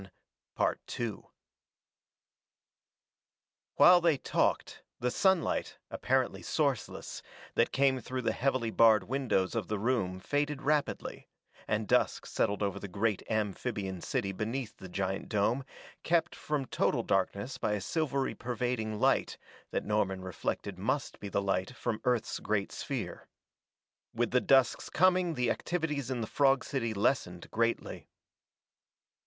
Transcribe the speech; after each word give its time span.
While 3.75 4.01
they 4.01 4.17
talked, 4.17 4.81
the 4.99 5.11
sunlight, 5.11 5.77
apparently 5.91 6.41
sourceless, 6.41 7.21
that 7.53 7.71
came 7.71 7.99
through 7.99 8.23
the 8.23 8.31
heavily 8.33 8.71
barred 8.71 9.03
windows 9.03 9.53
of 9.53 9.67
the 9.67 9.77
room 9.77 10.19
faded 10.19 10.63
rapidly, 10.63 11.27
and 11.67 11.87
dusk 11.87 12.25
settled 12.25 12.63
over 12.63 12.79
the 12.79 12.87
great 12.87 13.21
amphibian 13.29 14.01
city 14.01 14.31
beneath 14.31 14.75
the 14.75 14.89
giant 14.89 15.29
dome, 15.29 15.63
kept 16.01 16.33
from 16.35 16.65
total 16.65 17.03
darkness 17.03 17.59
by 17.59 17.73
a 17.73 17.79
silvery 17.79 18.33
pervading 18.33 18.99
light 18.99 19.37
that 19.69 19.85
Norman 19.85 20.23
reflected 20.23 20.79
must 20.79 21.19
be 21.19 21.29
the 21.29 21.43
light 21.43 21.75
from 21.75 22.01
Earth's 22.05 22.39
great 22.39 22.71
sphere. 22.71 23.27
With 24.15 24.31
the 24.31 24.41
dusk's 24.41 24.89
coming 24.89 25.35
the 25.35 25.51
activities 25.51 26.09
in 26.09 26.21
the 26.21 26.25
frog 26.25 26.63
city 26.63 26.95
lessened 26.95 27.51
greatly. 27.51 28.07